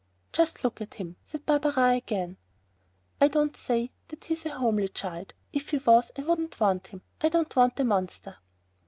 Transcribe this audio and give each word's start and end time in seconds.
"Just 0.33 0.63
look 0.63 0.81
at 0.81 0.95
him," 0.95 1.15
said 1.23 1.45
Barberin 1.45 1.93
again. 1.95 2.37
"I 3.21 3.27
don't 3.27 3.55
say 3.55 3.91
that 4.07 4.23
he 4.25 4.33
is 4.33 4.47
a 4.47 4.57
homely 4.57 4.89
child, 4.89 5.35
if 5.53 5.69
he 5.69 5.77
was 5.77 6.09
I 6.17 6.23
wouldn't 6.23 6.59
want 6.59 6.87
him. 6.87 7.03
I 7.21 7.29
don't 7.29 7.55
want 7.55 7.79
a 7.79 7.83
monster." 7.83 8.37